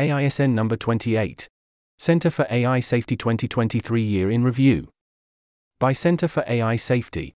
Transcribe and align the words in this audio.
AISN 0.00 0.54
number 0.54 0.76
28. 0.76 1.46
Center 1.98 2.30
for 2.30 2.46
AI 2.50 2.80
Safety 2.80 3.16
2023 3.16 4.00
Year 4.00 4.30
in 4.30 4.42
Review. 4.42 4.88
By 5.78 5.92
Center 5.92 6.26
for 6.26 6.42
AI 6.46 6.76
Safety. 6.76 7.34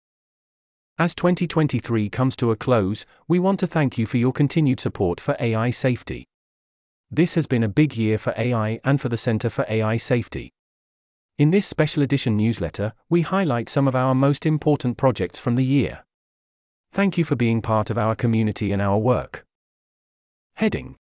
As 0.97 1.13
2023 1.13 2.09
comes 2.09 2.37
to 2.37 2.51
a 2.51 2.55
close, 2.55 3.05
we 3.27 3.37
want 3.37 3.59
to 3.59 3.67
thank 3.67 3.97
you 3.97 4.05
for 4.05 4.15
your 4.15 4.31
continued 4.31 4.79
support 4.79 5.19
for 5.19 5.35
AI 5.41 5.71
safety. 5.71 6.25
This 7.11 7.33
has 7.33 7.47
been 7.47 7.63
a 7.63 7.67
big 7.67 7.97
year 7.97 8.17
for 8.17 8.33
AI 8.37 8.79
and 8.85 9.01
for 9.01 9.09
the 9.09 9.17
Center 9.17 9.49
for 9.49 9.65
AI 9.67 9.97
Safety. 9.97 10.53
In 11.37 11.49
this 11.49 11.67
special 11.67 12.01
edition 12.01 12.37
newsletter, 12.37 12.93
we 13.09 13.23
highlight 13.23 13.67
some 13.67 13.89
of 13.89 13.95
our 13.95 14.15
most 14.15 14.45
important 14.45 14.95
projects 14.95 15.37
from 15.37 15.55
the 15.55 15.65
year. 15.65 16.05
Thank 16.93 17.17
you 17.17 17.25
for 17.25 17.35
being 17.35 17.61
part 17.61 17.89
of 17.89 17.97
our 17.97 18.15
community 18.15 18.71
and 18.71 18.81
our 18.81 18.97
work. 18.97 19.43
Heading 20.55 20.95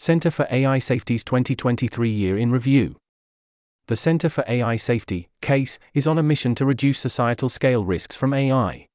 Center 0.00 0.30
for 0.30 0.46
AI 0.50 0.78
Safety's 0.78 1.22
2023 1.24 2.08
Year 2.08 2.38
in 2.38 2.50
Review. 2.50 2.96
The 3.86 3.96
Center 3.96 4.30
for 4.30 4.42
AI 4.48 4.76
Safety, 4.76 5.28
CAIS, 5.42 5.78
is 5.92 6.06
on 6.06 6.16
a 6.16 6.22
mission 6.22 6.54
to 6.54 6.64
reduce 6.64 6.98
societal 6.98 7.50
scale 7.50 7.84
risks 7.84 8.16
from 8.16 8.32
AI. 8.32 8.86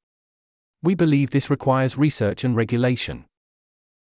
We 0.82 0.96
believe 0.96 1.30
this 1.30 1.48
requires 1.48 1.96
research 1.96 2.42
and 2.42 2.56
regulation. 2.56 3.24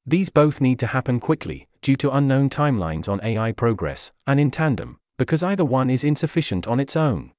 These 0.04 0.28
both 0.28 0.60
need 0.60 0.80
to 0.80 0.88
happen 0.88 1.20
quickly, 1.20 1.68
due 1.82 1.94
to 1.94 2.10
unknown 2.10 2.50
timelines 2.50 3.08
on 3.08 3.20
AI 3.22 3.52
progress, 3.52 4.10
and 4.26 4.40
in 4.40 4.50
tandem, 4.50 4.98
because 5.18 5.44
either 5.44 5.64
one 5.64 5.90
is 5.90 6.02
insufficient 6.02 6.66
on 6.66 6.80
its 6.80 6.96
own. 6.96 7.30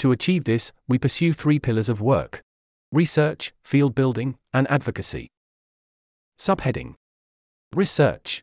To 0.00 0.12
achieve 0.12 0.44
this, 0.44 0.70
we 0.86 0.98
pursue 0.98 1.32
three 1.32 1.58
pillars 1.58 1.88
of 1.88 2.02
work 2.02 2.42
research, 2.92 3.54
field 3.64 3.94
building, 3.94 4.36
and 4.52 4.70
advocacy. 4.70 5.28
Subheading 6.38 6.96
Research 7.74 8.42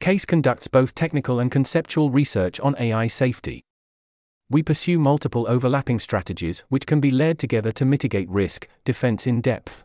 CAIS 0.00 0.24
conducts 0.24 0.68
both 0.68 0.94
technical 0.94 1.40
and 1.40 1.50
conceptual 1.50 2.10
research 2.10 2.60
on 2.60 2.76
AI 2.78 3.06
safety. 3.06 3.64
We 4.50 4.62
pursue 4.62 4.98
multiple 4.98 5.46
overlapping 5.48 5.98
strategies 5.98 6.62
which 6.68 6.86
can 6.86 7.00
be 7.00 7.10
layered 7.10 7.38
together 7.38 7.72
to 7.72 7.84
mitigate 7.84 8.28
risk, 8.28 8.68
defense 8.84 9.26
in 9.26 9.40
depth. 9.40 9.82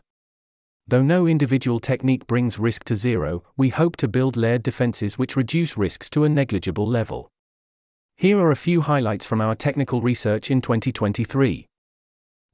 Though 0.86 1.02
no 1.02 1.26
individual 1.26 1.80
technique 1.80 2.26
brings 2.26 2.58
risk 2.58 2.84
to 2.84 2.96
zero, 2.96 3.42
we 3.56 3.70
hope 3.70 3.96
to 3.98 4.08
build 4.08 4.36
layered 4.36 4.62
defenses 4.62 5.18
which 5.18 5.36
reduce 5.36 5.76
risks 5.78 6.10
to 6.10 6.24
a 6.24 6.28
negligible 6.28 6.86
level. 6.86 7.30
Here 8.16 8.38
are 8.38 8.50
a 8.50 8.56
few 8.56 8.82
highlights 8.82 9.24
from 9.24 9.40
our 9.40 9.54
technical 9.54 10.02
research 10.02 10.50
in 10.50 10.60
2023. 10.60 11.66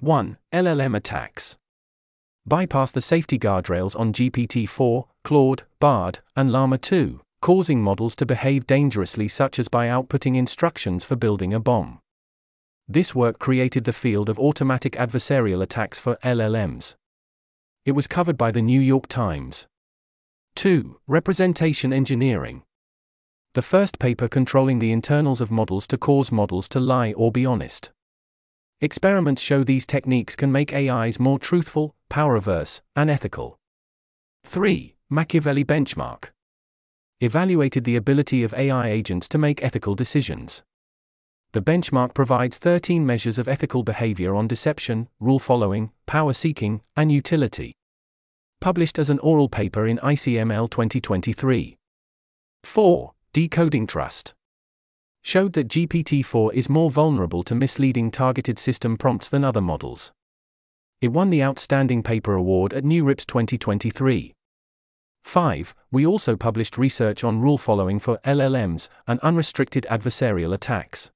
1. 0.00 0.38
LLM 0.52 0.96
attacks. 0.96 1.56
Bypass 2.46 2.92
the 2.92 3.00
safety 3.00 3.38
guardrails 3.38 3.98
on 3.98 4.12
GPT 4.12 4.68
4, 4.68 5.08
Claude, 5.24 5.64
Bard, 5.80 6.20
and 6.36 6.52
Llama 6.52 6.78
2, 6.78 7.20
causing 7.46 7.80
models 7.80 8.16
to 8.16 8.26
behave 8.26 8.66
dangerously, 8.66 9.28
such 9.28 9.60
as 9.60 9.68
by 9.68 9.86
outputting 9.86 10.34
instructions 10.34 11.04
for 11.04 11.14
building 11.14 11.54
a 11.54 11.60
bomb. 11.60 12.00
This 12.88 13.14
work 13.14 13.38
created 13.38 13.84
the 13.84 13.92
field 13.92 14.28
of 14.28 14.36
automatic 14.36 14.94
adversarial 14.94 15.62
attacks 15.62 15.96
for 15.96 16.18
LLMs. 16.24 16.96
It 17.84 17.92
was 17.92 18.08
covered 18.08 18.36
by 18.36 18.50
the 18.50 18.62
New 18.62 18.80
York 18.80 19.06
Times. 19.06 19.68
2. 20.56 20.98
Representation 21.06 21.92
engineering. 21.92 22.64
The 23.54 23.62
first 23.62 24.00
paper 24.00 24.26
controlling 24.26 24.80
the 24.80 24.90
internals 24.90 25.40
of 25.40 25.52
models 25.52 25.86
to 25.86 25.96
cause 25.96 26.32
models 26.32 26.68
to 26.70 26.80
lie 26.80 27.12
or 27.12 27.30
be 27.30 27.46
honest. 27.46 27.92
Experiments 28.80 29.40
show 29.40 29.62
these 29.62 29.86
techniques 29.86 30.34
can 30.34 30.50
make 30.50 30.72
AIs 30.72 31.20
more 31.20 31.38
truthful, 31.38 31.94
power 32.08 32.34
averse, 32.34 32.80
and 32.96 33.08
ethical. 33.08 33.60
3. 34.42 34.96
Machiavelli 35.08 35.64
Benchmark 35.64 36.30
Evaluated 37.20 37.84
the 37.84 37.96
ability 37.96 38.42
of 38.42 38.52
AI 38.52 38.90
agents 38.90 39.26
to 39.28 39.38
make 39.38 39.64
ethical 39.64 39.94
decisions. 39.94 40.62
The 41.52 41.62
benchmark 41.62 42.12
provides 42.12 42.58
13 42.58 43.06
measures 43.06 43.38
of 43.38 43.48
ethical 43.48 43.82
behavior 43.82 44.34
on 44.34 44.46
deception, 44.46 45.08
rule 45.18 45.38
following, 45.38 45.92
power 46.04 46.34
seeking, 46.34 46.82
and 46.94 47.10
utility. 47.10 47.72
Published 48.60 48.98
as 48.98 49.08
an 49.08 49.18
oral 49.20 49.48
paper 49.48 49.86
in 49.86 49.96
ICML 49.98 50.68
2023. 50.68 51.78
4. 52.64 53.12
Decoding 53.32 53.86
Trust 53.86 54.34
showed 55.22 55.54
that 55.54 55.68
GPT 55.68 56.22
4 56.22 56.52
is 56.52 56.68
more 56.68 56.90
vulnerable 56.90 57.42
to 57.44 57.54
misleading 57.54 58.10
targeted 58.10 58.58
system 58.58 58.98
prompts 58.98 59.28
than 59.28 59.42
other 59.42 59.62
models. 59.62 60.12
It 61.00 61.08
won 61.08 61.30
the 61.30 61.42
Outstanding 61.42 62.02
Paper 62.02 62.34
Award 62.34 62.74
at 62.74 62.84
NeurIPS 62.84 63.26
2023. 63.26 64.35
5. 65.26 65.74
We 65.90 66.06
also 66.06 66.36
published 66.36 66.78
research 66.78 67.24
on 67.24 67.40
rule 67.40 67.58
following 67.58 67.98
for 67.98 68.18
LLMs 68.24 68.88
and 69.08 69.18
unrestricted 69.20 69.84
adversarial 69.90 70.54
attacks. 70.54 71.10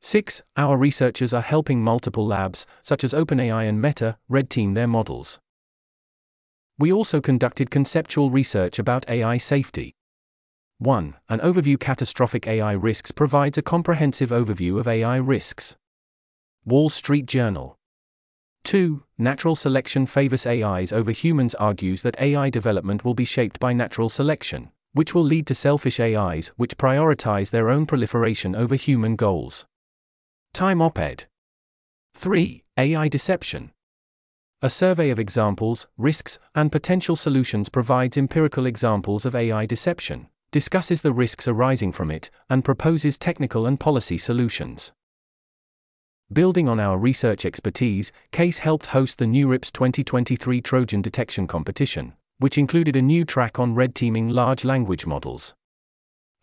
6. 0.00 0.40
Our 0.56 0.78
researchers 0.78 1.34
are 1.34 1.42
helping 1.42 1.84
multiple 1.84 2.26
labs, 2.26 2.66
such 2.80 3.04
as 3.04 3.12
OpenAI 3.12 3.68
and 3.68 3.82
Meta, 3.82 4.16
red 4.30 4.48
team 4.48 4.72
their 4.72 4.86
models. 4.88 5.38
We 6.78 6.90
also 6.90 7.20
conducted 7.20 7.70
conceptual 7.70 8.30
research 8.30 8.78
about 8.78 9.08
AI 9.10 9.36
safety. 9.36 9.94
1. 10.78 11.14
An 11.28 11.40
overview 11.40 11.78
Catastrophic 11.78 12.46
AI 12.46 12.72
risks 12.72 13.10
provides 13.10 13.58
a 13.58 13.62
comprehensive 13.62 14.30
overview 14.30 14.80
of 14.80 14.88
AI 14.88 15.16
risks. 15.16 15.76
Wall 16.64 16.88
Street 16.88 17.26
Journal. 17.26 17.77
2. 18.68 19.02
Natural 19.16 19.56
selection 19.56 20.04
favors 20.04 20.44
AIs 20.46 20.92
over 20.92 21.10
humans 21.10 21.54
argues 21.54 22.02
that 22.02 22.20
AI 22.20 22.50
development 22.50 23.02
will 23.02 23.14
be 23.14 23.24
shaped 23.24 23.58
by 23.58 23.72
natural 23.72 24.10
selection, 24.10 24.68
which 24.92 25.14
will 25.14 25.24
lead 25.24 25.46
to 25.46 25.54
selfish 25.54 25.98
AIs 25.98 26.48
which 26.58 26.76
prioritize 26.76 27.48
their 27.48 27.70
own 27.70 27.86
proliferation 27.86 28.54
over 28.54 28.74
human 28.74 29.16
goals. 29.16 29.64
Time 30.52 30.82
op 30.82 30.98
ed. 30.98 31.24
3. 32.14 32.62
AI 32.76 33.08
deception. 33.08 33.72
A 34.60 34.68
survey 34.68 35.08
of 35.08 35.18
examples, 35.18 35.86
risks, 35.96 36.38
and 36.54 36.70
potential 36.70 37.16
solutions 37.16 37.70
provides 37.70 38.18
empirical 38.18 38.66
examples 38.66 39.24
of 39.24 39.34
AI 39.34 39.64
deception 39.64 40.28
discusses 40.50 41.00
the 41.00 41.12
risks 41.12 41.48
arising 41.48 41.92
from 41.92 42.10
it, 42.10 42.28
and 42.50 42.66
proposes 42.66 43.16
technical 43.16 43.66
and 43.66 43.80
policy 43.80 44.18
solutions. 44.18 44.92
Building 46.30 46.68
on 46.68 46.78
our 46.78 46.98
research 46.98 47.46
expertise, 47.46 48.12
CAIS 48.32 48.58
helped 48.58 48.88
host 48.88 49.16
the 49.16 49.24
NeurIPS 49.24 49.72
2023 49.72 50.60
Trojan 50.60 51.00
Detection 51.00 51.46
Competition, 51.46 52.12
which 52.36 52.58
included 52.58 52.96
a 52.96 53.02
new 53.02 53.24
track 53.24 53.58
on 53.58 53.74
red 53.74 53.94
teaming 53.94 54.28
large 54.28 54.62
language 54.62 55.06
models. 55.06 55.54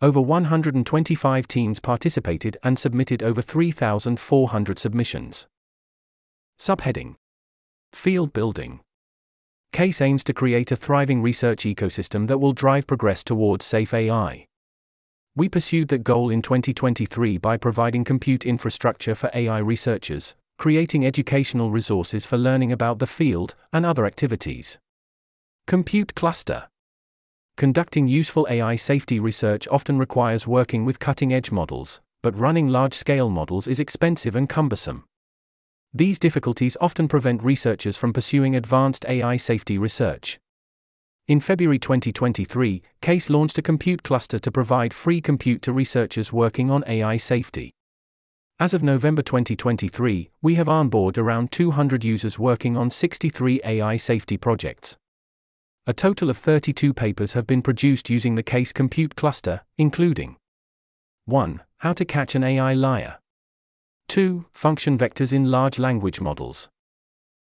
Over 0.02 0.20
125 0.20 1.46
teams 1.46 1.78
participated 1.78 2.56
and 2.64 2.76
submitted 2.76 3.22
over 3.22 3.40
3,400 3.40 4.78
submissions. 4.80 5.46
Subheading 6.58 7.14
Field 7.92 8.32
Building 8.32 8.80
CAIS 9.72 10.00
aims 10.00 10.24
to 10.24 10.34
create 10.34 10.72
a 10.72 10.76
thriving 10.76 11.22
research 11.22 11.62
ecosystem 11.62 12.26
that 12.26 12.38
will 12.38 12.52
drive 12.52 12.88
progress 12.88 13.22
towards 13.22 13.64
safe 13.64 13.94
AI. 13.94 14.46
We 15.36 15.50
pursued 15.50 15.88
that 15.88 16.02
goal 16.02 16.30
in 16.30 16.40
2023 16.40 17.36
by 17.36 17.58
providing 17.58 18.04
compute 18.04 18.46
infrastructure 18.46 19.14
for 19.14 19.30
AI 19.34 19.58
researchers, 19.58 20.34
creating 20.56 21.04
educational 21.04 21.70
resources 21.70 22.24
for 22.24 22.38
learning 22.38 22.72
about 22.72 23.00
the 23.00 23.06
field, 23.06 23.54
and 23.70 23.84
other 23.84 24.06
activities. 24.06 24.78
Compute 25.66 26.14
Cluster 26.14 26.68
Conducting 27.58 28.08
useful 28.08 28.46
AI 28.48 28.76
safety 28.76 29.20
research 29.20 29.68
often 29.70 29.98
requires 29.98 30.46
working 30.46 30.86
with 30.86 30.98
cutting 30.98 31.34
edge 31.34 31.50
models, 31.50 32.00
but 32.22 32.38
running 32.38 32.68
large 32.68 32.94
scale 32.94 33.28
models 33.28 33.66
is 33.66 33.78
expensive 33.78 34.34
and 34.34 34.48
cumbersome. 34.48 35.04
These 35.92 36.18
difficulties 36.18 36.78
often 36.80 37.08
prevent 37.08 37.42
researchers 37.42 37.98
from 37.98 38.14
pursuing 38.14 38.56
advanced 38.56 39.04
AI 39.06 39.36
safety 39.36 39.76
research. 39.76 40.38
In 41.28 41.40
February 41.40 41.80
2023, 41.80 42.82
CAIS 43.00 43.28
launched 43.28 43.58
a 43.58 43.62
compute 43.62 44.04
cluster 44.04 44.38
to 44.38 44.52
provide 44.52 44.94
free 44.94 45.20
compute 45.20 45.60
to 45.62 45.72
researchers 45.72 46.32
working 46.32 46.70
on 46.70 46.84
AI 46.86 47.16
safety. 47.16 47.72
As 48.60 48.72
of 48.72 48.84
November 48.84 49.22
2023, 49.22 50.30
we 50.40 50.54
have 50.54 50.68
on 50.68 50.88
board 50.88 51.18
around 51.18 51.50
200 51.50 52.04
users 52.04 52.38
working 52.38 52.76
on 52.76 52.90
63 52.90 53.60
AI 53.64 53.96
safety 53.96 54.36
projects. 54.36 54.96
A 55.88 55.92
total 55.92 56.30
of 56.30 56.38
32 56.38 56.94
papers 56.94 57.32
have 57.32 57.44
been 57.44 57.60
produced 57.60 58.08
using 58.08 58.36
the 58.36 58.44
CAIS 58.44 58.72
compute 58.72 59.16
cluster, 59.16 59.62
including 59.76 60.36
1. 61.24 61.60
How 61.78 61.92
to 61.92 62.04
catch 62.04 62.36
an 62.36 62.44
AI 62.44 62.72
liar. 62.72 63.18
2. 64.06 64.44
Function 64.52 64.96
vectors 64.96 65.32
in 65.32 65.50
large 65.50 65.80
language 65.80 66.20
models. 66.20 66.68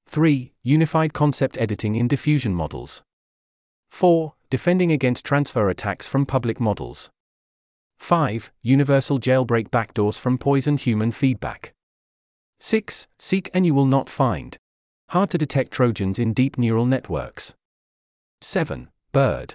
3. 0.08 0.54
Unified 0.62 1.12
concept 1.12 1.58
editing 1.58 1.94
in 1.94 2.08
diffusion 2.08 2.54
models. 2.54 3.02
4. 3.96 4.34
Defending 4.50 4.92
against 4.92 5.24
transfer 5.24 5.70
attacks 5.70 6.06
from 6.06 6.26
public 6.26 6.60
models. 6.60 7.08
5. 7.98 8.52
Universal 8.60 9.20
jailbreak 9.20 9.70
backdoors 9.70 10.18
from 10.18 10.36
poisoned 10.36 10.80
human 10.80 11.10
feedback. 11.10 11.72
6. 12.60 13.06
Seek 13.18 13.48
and 13.54 13.64
you 13.64 13.72
will 13.72 13.86
not 13.86 14.10
find. 14.10 14.58
Hard 15.08 15.30
to 15.30 15.38
detect 15.38 15.72
Trojans 15.72 16.18
in 16.18 16.34
deep 16.34 16.58
neural 16.58 16.84
networks. 16.84 17.54
7. 18.42 18.90
Bird. 19.12 19.54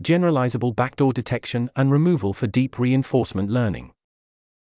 generalizable 0.00 0.76
backdoor 0.76 1.12
detection 1.12 1.70
and 1.74 1.90
removal 1.90 2.32
for 2.32 2.46
deep 2.46 2.78
reinforcement 2.78 3.50
learning. 3.50 3.90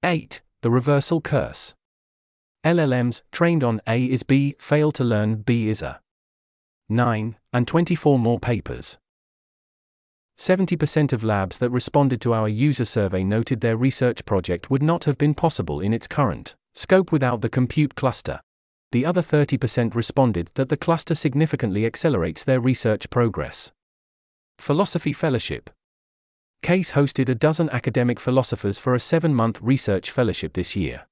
8. 0.03 0.41
The 0.63 0.71
reversal 0.71 1.21
curse. 1.21 1.75
LLMs 2.65 3.21
trained 3.33 3.63
on 3.63 3.83
A 3.87 4.03
is 4.03 4.23
B 4.23 4.57
fail 4.59 4.91
to 4.93 5.05
learn 5.05 5.43
B 5.43 5.69
is 5.69 5.83
A. 5.83 6.02
9, 6.89 7.37
and 7.53 7.69
24 7.69 8.19
more 8.19 8.39
papers. 8.39 8.99
70% 10.39 11.13
of 11.13 11.23
labs 11.23 11.59
that 11.59 11.71
responded 11.71 12.21
to 12.21 12.33
our 12.33 12.49
user 12.49 12.85
survey 12.85 13.23
noted 13.23 13.61
their 13.61 13.77
research 13.77 14.25
project 14.25 14.71
would 14.71 14.83
not 14.83 15.05
have 15.05 15.19
been 15.19 15.35
possible 15.35 15.81
in 15.81 15.93
its 15.93 16.07
current 16.07 16.55
scope 16.75 17.13
without 17.13 17.43
the 17.43 17.49
compute 17.49 17.95
cluster. 17.95 18.41
The 18.93 19.07
other 19.07 19.23
30% 19.23 19.95
responded 19.95 20.51
that 20.55 20.69
the 20.69 20.77
cluster 20.77 21.15
significantly 21.15 21.87
accelerates 21.87 22.45
their 22.45 22.61
research 22.61 23.09
progress. 23.11 23.73
Philosophy 24.59 25.13
Fellowship 25.13 25.71
CAIS 26.63 26.93
hosted 26.93 27.29
a 27.29 27.35
dozen 27.35 27.69
academic 27.71 28.21
philosophers 28.21 28.79
for 28.79 28.95
a 28.95 29.01
seven 29.01 29.35
month 29.35 29.61
research 29.61 30.11
fellowship 30.11 30.53
this 30.53 30.77
year. 30.77 31.07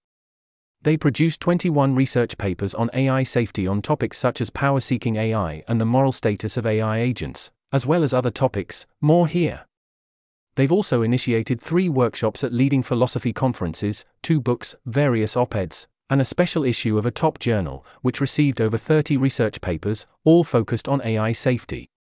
They 0.82 0.97
produced 0.97 1.41
21 1.41 1.94
research 1.94 2.38
papers 2.38 2.73
on 2.73 2.88
AI 2.94 3.23
safety 3.23 3.67
on 3.67 3.82
topics 3.82 4.17
such 4.17 4.41
as 4.41 4.49
power 4.49 4.81
seeking 4.81 5.17
AI 5.17 5.62
and 5.69 5.79
the 5.79 5.85
moral 5.85 6.12
status 6.12 6.56
of 6.56 6.65
AI 6.65 7.00
agents, 7.00 7.50
as 7.71 7.85
well 7.85 8.03
as 8.03 8.15
other 8.15 8.31
topics, 8.31 8.87
more 8.99 9.27
here. 9.27 9.67
They've 10.55 10.73
also 10.73 11.03
initiated 11.03 11.61
three 11.61 11.91
workshops 11.91 12.43
at 12.43 12.55
leading 12.55 12.82
philosophy 12.82 13.35
conferences, 13.35 14.06
two 14.23 14.41
books, 14.41 14.75
various 14.87 15.37
op 15.37 15.55
eds, 15.55 15.87
and 16.09 16.19
a 16.19 16.25
special 16.25 16.65
issue 16.65 16.97
of 16.97 17.05
a 17.05 17.11
top 17.11 17.38
journal, 17.38 17.85
which 18.00 18.21
received 18.21 18.59
over 18.59 18.79
30 18.79 19.19
research 19.19 19.61
papers, 19.61 20.06
all 20.25 20.44
focused 20.44 20.88
on 20.88 21.03
AI 21.05 21.33
safety. 21.33 21.91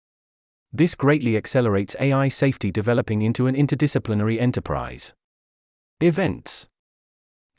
This 0.72 0.94
greatly 0.94 1.36
accelerates 1.36 1.96
AI 2.00 2.28
safety 2.28 2.70
developing 2.70 3.20
into 3.20 3.46
an 3.46 3.54
interdisciplinary 3.54 4.40
enterprise. 4.40 5.12
Events 6.00 6.69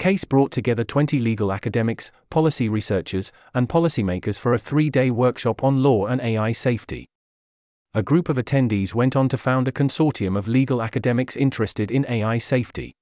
CAIS 0.01 0.23
brought 0.25 0.51
together 0.51 0.83
20 0.83 1.19
legal 1.19 1.53
academics, 1.53 2.11
policy 2.29 2.67
researchers, 2.67 3.31
and 3.53 3.69
policymakers 3.69 4.37
for 4.39 4.53
a 4.53 4.59
three 4.59 4.89
day 4.89 5.11
workshop 5.11 5.63
on 5.63 5.81
law 5.83 6.07
and 6.07 6.19
AI 6.19 6.51
safety 6.51 7.07
a 7.93 8.01
group 8.01 8.29
of 8.29 8.37
attendees 8.37 8.93
went 8.93 9.17
on 9.17 9.27
to 9.27 9.37
found 9.37 9.67
a 9.67 9.71
consortium 9.71 10.37
of 10.37 10.47
legal 10.47 10.81
academics 10.81 11.35
interested 11.35 11.91
in 11.91 12.05
AI 12.07 12.37
safety. 12.37 12.95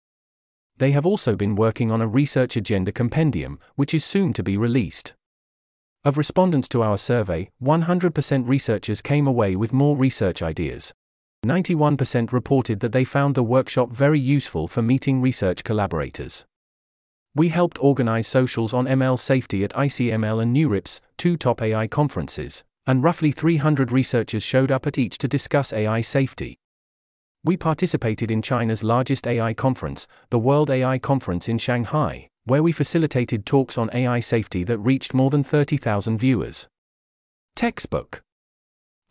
They 0.78 0.94
have 0.94 1.06
also 1.06 1.36
been 1.36 1.56
working 1.56 1.92
on 1.92 2.02
a 2.02 2.08
research 2.08 2.56
agenda 2.56 2.92
compendium, 2.92 3.60
which 3.76 3.94
is 3.94 4.04
soon 4.04 4.34
to 4.34 4.42
be 4.42 4.58
released. 4.58 5.14
Of 6.04 6.18
respondents 6.18 6.68
to 6.70 6.82
our 6.82 6.98
survey, 6.98 7.52
100% 7.62 8.48
researchers 8.48 9.02
came 9.02 9.28
away 9.28 9.56
with 9.56 9.74
more 9.74 9.96
research 9.96 10.42
ideas. 10.42 10.92
91% 11.46 12.32
reported 12.32 12.80
that 12.80 12.92
they 12.92 13.06
found 13.06 13.36
the 13.36 13.44
workshop 13.44 13.92
very 13.92 14.20
useful 14.20 14.68
for 14.68 14.82
meeting 14.82 15.22
research 15.22 15.64
collaborators. 15.64 16.46
We 17.36 17.50
helped 17.50 17.82
organize 17.82 18.28
socials 18.28 18.74
on 18.74 18.86
ML 18.86 19.20
safety 19.20 19.64
at 19.64 19.74
ICML 19.74 20.42
and 20.42 20.56
NeurIPS, 20.56 21.00
two 21.18 21.38
top 21.38 21.62
AI 21.62 21.88
conferences 21.88 22.64
and 22.90 23.04
roughly 23.04 23.32
300 23.32 23.92
researchers 23.92 24.42
showed 24.42 24.72
up 24.72 24.88
at 24.88 24.98
each 24.98 25.20
to 25.20 25.28
discuss 25.28 25.72
AI 25.72 26.02
safety. 26.02 26.58
We 27.44 27.56
participated 27.56 28.32
in 28.32 28.42
China's 28.42 28.84
largest 28.84 29.28
AI 29.28 29.54
conference, 29.54 30.08
the 30.32 30.40
World 30.40 30.72
AI 30.72 30.98
Conference 30.98 31.48
in 31.48 31.60
Shanghai, 31.60 32.30
where 32.46 32.64
we 32.64 32.72
facilitated 32.72 33.46
talks 33.46 33.78
on 33.78 33.92
AI 33.94 34.22
safety 34.22 34.64
that 34.64 34.80
reached 34.80 35.14
more 35.14 35.30
than 35.30 35.44
30,000 35.44 36.18
viewers. 36.18 36.68
Textbook 37.56 38.24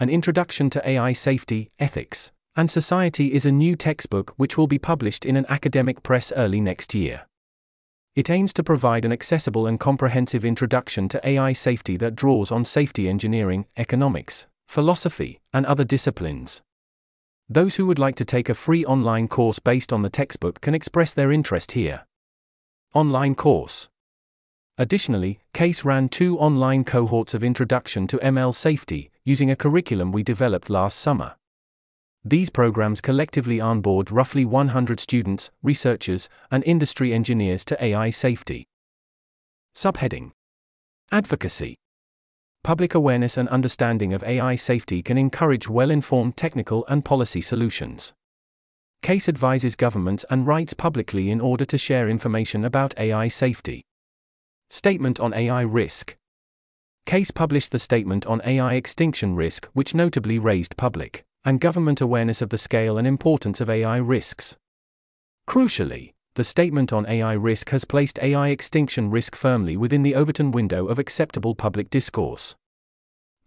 An 0.01 0.11
Introduction 0.11 0.71
to 0.71 0.89
AI 0.89 1.13
Safety, 1.13 1.71
Ethics, 1.79 2.33
and 2.57 2.69
Society 2.69 3.33
is 3.33 3.47
a 3.47 3.53
new 3.53 3.77
textbook 3.77 4.35
which 4.37 4.59
will 4.59 4.67
be 4.67 4.81
published 4.81 5.25
in 5.25 5.37
an 5.37 5.47
academic 5.49 6.03
press 6.03 6.33
early 6.33 6.61
next 6.61 6.97
year. 6.97 7.29
It 8.19 8.31
aims 8.31 8.53
to 8.55 8.65
provide 8.65 9.05
an 9.05 9.13
accessible 9.13 9.69
and 9.69 9.79
comprehensive 9.79 10.45
introduction 10.45 11.09
to 11.11 11.21
AI 11.25 11.53
safety 11.53 11.97
that 11.99 12.17
draws 12.17 12.51
on 12.51 12.65
safety 12.65 13.09
engineering, 13.09 13.67
economics, 13.77 14.49
philosophy, 14.67 15.39
and 15.53 15.65
other 15.65 15.85
disciplines. 15.85 16.61
Those 17.49 17.77
who 17.77 17.87
would 17.87 18.01
like 18.01 18.17
to 18.17 18.25
take 18.25 18.49
a 18.49 18.55
free 18.55 18.85
online 18.85 19.29
course 19.29 19.61
based 19.61 19.93
on 19.93 20.03
the 20.03 20.11
textbook 20.11 20.61
can 20.61 20.75
express 20.75 21.15
their 21.15 21.31
interest 21.31 21.71
here. 21.79 22.09
Online 22.93 23.37
course. 23.37 23.89
Additionally, 24.79 25.39
CAIS 25.53 25.85
ran 25.85 26.09
two 26.09 26.37
online 26.41 26.83
cohorts 26.83 27.35
of 27.35 27.45
Introduction 27.45 28.09
to 28.09 28.19
ML 28.19 28.53
Safety, 28.53 29.13
using 29.23 29.49
a 29.49 29.55
curriculum 29.55 30.11
we 30.11 30.25
developed 30.25 30.69
last 30.69 30.99
summer. 30.99 31.37
These 32.29 32.51
programs 32.51 33.01
collectively 33.01 33.59
onboard 33.59 34.11
roughly 34.11 34.45
100 34.45 35.01
students, 35.01 35.51
researchers, 35.63 36.29
and 36.51 36.63
industry 36.65 37.15
engineers 37.15 37.65
to 37.65 37.83
AI 37.83 38.11
safety. 38.11 38.67
Subheading 39.75 40.33
Advocacy 41.11 41.79
Public 42.63 42.95
awareness 42.95 43.39
and 43.39 43.49
understanding 43.49 44.13
of 44.13 44.23
AI 44.25 44.57
safety 44.57 45.03
can 45.03 45.17
encourage 45.17 45.71
well 45.71 45.91
informed 45.91 46.37
technical 46.37 46.85
and 46.87 47.03
policy 47.03 47.41
solutions. 47.41 48.13
CAIS 49.01 49.27
advises 49.27 49.75
governments 49.75 50.27
and 50.29 50.47
writes 50.47 50.75
publicly 50.75 51.31
in 51.31 51.41
order 51.41 51.65
to 51.65 51.79
share 51.79 52.11
information 52.11 52.63
about 52.63 52.93
AI 52.99 53.29
safety. 53.29 53.81
Statement 54.69 55.19
on 55.19 55.33
AI 55.33 55.63
risk. 55.63 56.15
CAIS 57.07 57.31
published 57.31 57.73
the 57.73 57.79
statement 57.79 58.27
on 58.27 58.43
AI 58.45 58.75
extinction 58.75 59.35
risk, 59.35 59.67
which 59.73 59.95
notably 59.95 60.39
raised 60.39 60.77
public 60.77 61.25
and 61.45 61.61
government 61.61 62.01
awareness 62.01 62.43
of 62.43 62.51
the 62.51 62.59
scale 62.59 62.99
and 62.99 63.07
importance 63.07 63.61
of 63.61 63.71
AI 63.71 63.97
risks. 63.97 64.57
Crucially, 65.49 66.13
the 66.35 66.45
statement 66.45 66.93
on 66.93 67.07
AI 67.07 67.33
risk 67.33 67.71
has 67.71 67.85
placed 67.85 68.19
AI 68.21 68.49
extinction 68.49 69.11
risk 69.11 69.35
firmly 69.35 69.77
within 69.77 70.03
the 70.03 70.15
Overton 70.15 70.53
window 70.53 70.87
of 70.87 70.99
acceptable 70.99 71.55
public 71.55 71.91
discourse. 71.91 72.55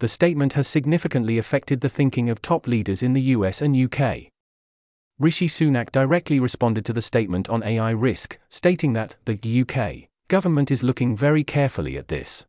The 0.00 0.08
statement 0.08 0.54
has 0.54 0.66
significantly 0.66 1.38
affected 1.38 1.80
the 1.80 1.88
thinking 1.88 2.28
of 2.28 2.42
top 2.42 2.66
leaders 2.66 3.02
in 3.02 3.12
the 3.12 3.22
US 3.36 3.62
and 3.62 3.76
UK. 3.76 4.32
Rishi 5.18 5.46
Sunak 5.46 5.92
directly 5.92 6.40
responded 6.40 6.84
to 6.86 6.92
the 6.92 7.00
statement 7.00 7.48
on 7.48 7.62
AI 7.62 7.92
risk, 7.92 8.38
stating 8.48 8.92
that 8.94 9.14
the 9.24 9.62
UK 9.62 10.08
government 10.28 10.70
is 10.70 10.82
looking 10.82 11.16
very 11.16 11.44
carefully 11.44 11.96
at 11.96 12.08
this. 12.08 12.44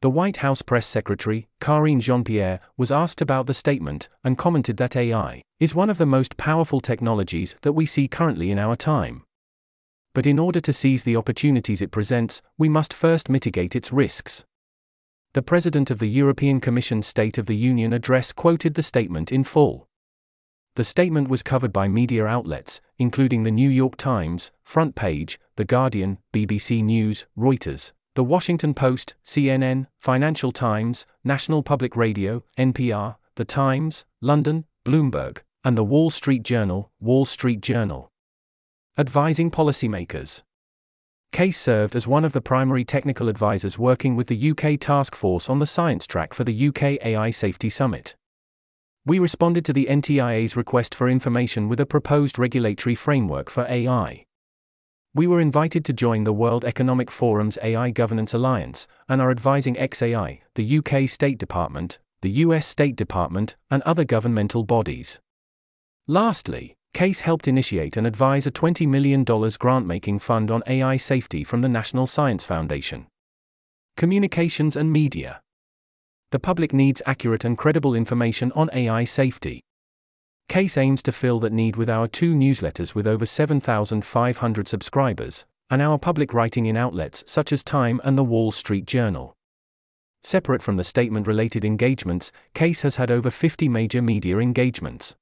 The 0.00 0.10
White 0.10 0.36
House 0.36 0.62
press 0.62 0.86
secretary, 0.86 1.48
Karine 1.60 1.98
Jean 1.98 2.22
Pierre, 2.22 2.60
was 2.76 2.92
asked 2.92 3.20
about 3.20 3.48
the 3.48 3.54
statement 3.54 4.08
and 4.22 4.38
commented 4.38 4.76
that 4.76 4.94
AI 4.94 5.42
is 5.58 5.74
one 5.74 5.90
of 5.90 5.98
the 5.98 6.06
most 6.06 6.36
powerful 6.36 6.80
technologies 6.80 7.56
that 7.62 7.72
we 7.72 7.84
see 7.84 8.06
currently 8.06 8.52
in 8.52 8.60
our 8.60 8.76
time. 8.76 9.24
But 10.14 10.24
in 10.24 10.38
order 10.38 10.60
to 10.60 10.72
seize 10.72 11.02
the 11.02 11.16
opportunities 11.16 11.82
it 11.82 11.90
presents, 11.90 12.40
we 12.56 12.68
must 12.68 12.94
first 12.94 13.28
mitigate 13.28 13.74
its 13.74 13.92
risks. 13.92 14.44
The 15.32 15.42
President 15.42 15.90
of 15.90 15.98
the 15.98 16.08
European 16.08 16.60
Commission 16.60 17.02
State 17.02 17.36
of 17.36 17.46
the 17.46 17.56
Union 17.56 17.92
address 17.92 18.32
quoted 18.32 18.74
the 18.74 18.84
statement 18.84 19.32
in 19.32 19.42
full. 19.42 19.88
The 20.76 20.84
statement 20.84 21.28
was 21.28 21.42
covered 21.42 21.72
by 21.72 21.88
media 21.88 22.24
outlets, 22.24 22.80
including 22.98 23.42
the 23.42 23.50
New 23.50 23.68
York 23.68 23.96
Times, 23.96 24.52
Front 24.62 24.94
Page, 24.94 25.40
The 25.56 25.64
Guardian, 25.64 26.18
BBC 26.32 26.84
News, 26.84 27.26
Reuters, 27.36 27.90
the 28.18 28.24
Washington 28.24 28.74
Post, 28.74 29.14
CNN, 29.24 29.86
Financial 30.00 30.50
Times, 30.50 31.06
National 31.22 31.62
Public 31.62 31.94
Radio, 31.94 32.42
NPR, 32.58 33.14
The 33.36 33.44
Times, 33.44 34.06
London, 34.20 34.64
Bloomberg, 34.84 35.38
and 35.62 35.78
the 35.78 35.84
Wall 35.84 36.10
Street 36.10 36.42
Journal, 36.42 36.90
Wall 36.98 37.24
Street 37.24 37.60
Journal. 37.60 38.10
Advising 38.98 39.52
policymakers. 39.52 40.42
CAIS 41.30 41.56
served 41.56 41.94
as 41.94 42.08
one 42.08 42.24
of 42.24 42.32
the 42.32 42.40
primary 42.40 42.84
technical 42.84 43.28
advisors 43.28 43.78
working 43.78 44.16
with 44.16 44.26
the 44.26 44.50
UK 44.50 44.80
task 44.80 45.14
force 45.14 45.48
on 45.48 45.60
the 45.60 45.64
science 45.64 46.04
track 46.04 46.34
for 46.34 46.42
the 46.42 46.68
UK 46.70 46.82
AI 47.06 47.30
Safety 47.30 47.70
Summit. 47.70 48.16
We 49.06 49.20
responded 49.20 49.64
to 49.66 49.72
the 49.72 49.86
NTIA's 49.86 50.56
request 50.56 50.92
for 50.92 51.08
information 51.08 51.68
with 51.68 51.78
a 51.78 51.86
proposed 51.86 52.36
regulatory 52.36 52.96
framework 52.96 53.48
for 53.48 53.64
AI. 53.68 54.24
We 55.14 55.26
were 55.26 55.40
invited 55.40 55.84
to 55.86 55.92
join 55.92 56.24
the 56.24 56.32
World 56.32 56.64
Economic 56.64 57.10
Forum's 57.10 57.58
AI 57.62 57.90
Governance 57.90 58.34
Alliance 58.34 58.86
and 59.08 59.20
are 59.22 59.30
advising 59.30 59.74
XAI, 59.76 60.40
the 60.54 60.78
UK 60.78 61.08
State 61.08 61.38
Department, 61.38 61.98
the 62.20 62.30
US 62.44 62.66
State 62.66 62.96
Department, 62.96 63.56
and 63.70 63.82
other 63.82 64.04
governmental 64.04 64.64
bodies. 64.64 65.18
Lastly, 66.06 66.76
CAIS 66.94 67.20
helped 67.20 67.48
initiate 67.48 67.96
and 67.96 68.06
advise 68.06 68.46
a 68.46 68.50
$20 68.50 68.88
million 68.88 69.24
grant 69.24 69.86
making 69.86 70.18
fund 70.18 70.50
on 70.50 70.62
AI 70.66 70.96
safety 70.96 71.44
from 71.44 71.60
the 71.62 71.68
National 71.68 72.06
Science 72.06 72.44
Foundation. 72.44 73.06
Communications 73.96 74.76
and 74.76 74.92
Media. 74.92 75.40
The 76.32 76.38
public 76.38 76.72
needs 76.72 77.00
accurate 77.06 77.44
and 77.44 77.56
credible 77.56 77.94
information 77.94 78.52
on 78.52 78.68
AI 78.72 79.04
safety. 79.04 79.62
CAIS 80.48 80.78
aims 80.78 81.02
to 81.02 81.12
fill 81.12 81.40
that 81.40 81.52
need 81.52 81.76
with 81.76 81.90
our 81.90 82.08
two 82.08 82.34
newsletters 82.34 82.94
with 82.94 83.06
over 83.06 83.26
7,500 83.26 84.66
subscribers, 84.66 85.44
and 85.68 85.82
our 85.82 85.98
public 85.98 86.32
writing 86.32 86.64
in 86.64 86.76
outlets 86.76 87.22
such 87.26 87.52
as 87.52 87.62
Time 87.62 88.00
and 88.02 88.16
the 88.16 88.24
Wall 88.24 88.50
Street 88.50 88.86
Journal. 88.86 89.34
Separate 90.22 90.62
from 90.62 90.76
the 90.76 90.84
statement 90.84 91.26
related 91.26 91.64
engagements, 91.64 92.32
CAIS 92.54 92.80
has 92.80 92.96
had 92.96 93.10
over 93.10 93.30
50 93.30 93.68
major 93.68 94.00
media 94.00 94.38
engagements. 94.38 95.14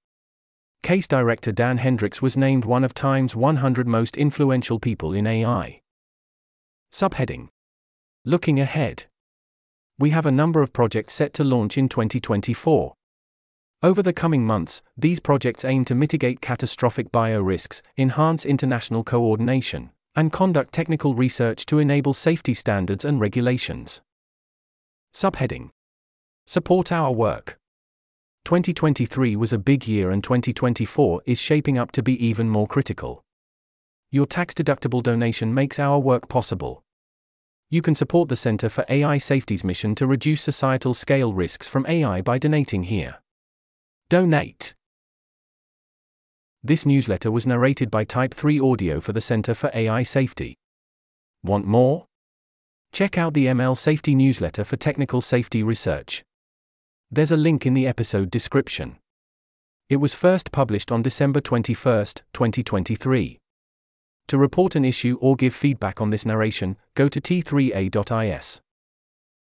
CAIS 0.83 1.09
director 1.09 1.51
Dan 1.51 1.79
Hendrycks 1.79 2.23
was 2.23 2.37
named 2.37 2.65
one 2.65 2.85
of 2.85 2.95
Time's 2.95 3.35
100 3.35 3.89
most 3.89 4.17
influential 4.17 4.79
people 4.79 5.13
in 5.13 5.27
AI. 5.27 5.81
Subheading 6.93 7.49
Looking 8.25 8.61
ahead. 8.61 9.05
We 9.99 10.11
have 10.11 10.27
a 10.27 10.31
number 10.31 10.63
of 10.63 10.73
projects 10.73 11.15
set 11.15 11.33
to 11.35 11.45
launch 11.45 11.77
in 11.77 11.89
2024. 11.89 12.96
Over 13.83 14.03
the 14.03 14.15
coming 14.15 14.47
months, 14.47 14.81
these 14.97 15.21
projects 15.21 15.63
aim 15.63 15.85
to 15.85 15.95
mitigate 15.95 16.41
catastrophic 16.41 17.13
bio 17.13 17.43
risks, 17.43 17.83
enhance 17.99 18.47
international 18.47 19.05
coordination, 19.05 19.91
and 20.15 20.33
conduct 20.33 20.73
technical 20.73 21.15
research 21.15 21.67
to 21.67 21.79
enable 21.79 22.15
safety 22.15 22.55
standards 22.55 23.05
and 23.05 23.21
regulations. 23.21 24.01
Subheading 25.15 25.71
Support 26.47 26.91
our 26.91 27.13
work. 27.13 27.59
2023 28.47 29.37
was 29.37 29.53
a 29.53 29.59
big 29.59 29.87
year 29.87 30.11
and 30.11 30.25
2024 30.25 31.23
is 31.27 31.39
shaping 31.39 31.77
up 31.77 31.93
to 31.93 32.03
be 32.03 32.25
even 32.25 32.49
more 32.49 32.67
critical. 32.67 33.23
Your 34.11 34.25
tax 34.25 34.55
deductible 34.55 35.03
donation 35.03 35.53
makes 35.53 35.79
our 35.79 35.99
work 35.99 36.31
possible. 36.31 36.83
You 37.69 37.83
can 37.83 37.95
support 37.95 38.31
the 38.31 38.37
Center 38.37 38.71
for 38.71 38.87
AI 38.89 39.19
Safety's 39.19 39.65
mission 39.65 39.95
to 39.97 40.07
reduce 40.07 40.41
societal 40.41 40.95
scale 40.95 41.35
risks 41.35 41.69
from 41.69 41.85
AI 41.87 42.23
by 42.23 42.39
donating 42.39 42.85
here. 42.85 43.17
Donate. 44.09 44.73
This 46.63 46.87
newsletter 46.87 47.33
was 47.33 47.45
narrated 47.45 47.91
by 47.91 48.05
Type 48.05 48.33
3 48.33 48.61
Audio 48.61 49.01
for 49.01 49.13
the 49.13 49.21
Center 49.21 49.53
for 49.53 49.69
AI 49.75 50.05
Safety. 50.05 50.55
Want 51.43 51.67
more? 51.67 52.07
Check 52.93 53.19
out 53.19 53.35
the 53.35 53.47
ML 53.47 53.77
Safety 53.77 54.15
newsletter 54.15 54.63
for 54.63 54.77
technical 54.77 55.21
safety 55.21 55.65
research. 55.65 56.23
There's 57.11 57.33
a 57.33 57.37
link 57.37 57.67
in 57.67 57.75
the 57.75 57.89
episode 57.89 58.31
description. 58.31 58.99
It 59.89 59.97
was 59.97 60.15
first 60.15 60.53
published 60.53 60.93
on 60.93 61.03
December 61.03 61.41
21, 61.41 62.05
2023. 62.33 63.39
To 64.29 64.39
report 64.39 64.77
an 64.77 64.85
issue 64.85 65.19
or 65.21 65.35
give 65.35 65.53
feedback 65.53 66.01
on 66.01 66.11
this 66.11 66.25
narration, 66.25 66.77
go 66.95 67.09
to 67.09 67.21
t3a.is. 67.21 68.61